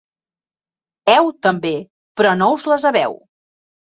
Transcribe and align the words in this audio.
Heu, 1.13 1.29
també, 1.47 1.73
però 2.21 2.31
no 2.39 2.47
us 2.57 2.65
les 2.73 2.87
haveu. 2.91 3.15